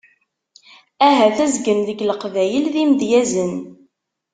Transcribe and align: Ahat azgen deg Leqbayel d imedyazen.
Ahat 1.07 1.37
azgen 1.45 1.79
deg 1.87 1.99
Leqbayel 2.03 2.65
d 2.73 2.75
imedyazen. 2.83 3.53